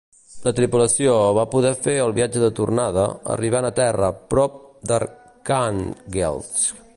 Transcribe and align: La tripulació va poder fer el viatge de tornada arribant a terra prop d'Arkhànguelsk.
La 0.45 0.51
tripulació 0.59 1.11
va 1.37 1.43
poder 1.55 1.73
fer 1.87 1.93
el 2.05 2.15
viatge 2.19 2.41
de 2.45 2.49
tornada 2.61 3.03
arribant 3.35 3.69
a 3.69 3.71
terra 3.81 4.11
prop 4.33 4.57
d'Arkhànguelsk. 4.93 6.87